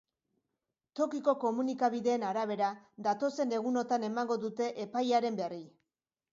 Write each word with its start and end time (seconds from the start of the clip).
Tokiko 0.99 1.35
komunikabideen 1.43 2.25
arabera, 2.31 2.71
datozen 3.09 3.55
egunotan 3.61 4.09
emango 4.11 4.41
dute 4.49 4.73
epaiaren 4.89 5.43
berri. 5.45 5.65